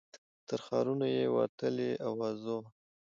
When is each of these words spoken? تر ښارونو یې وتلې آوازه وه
تر 0.47 0.59
ښارونو 0.65 1.05
یې 1.15 1.25
وتلې 1.37 1.89
آوازه 2.09 2.53
وه 2.59 2.67